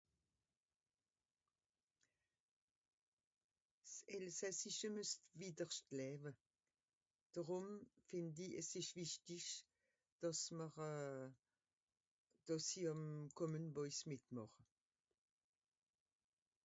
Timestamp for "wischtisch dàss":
8.99-10.41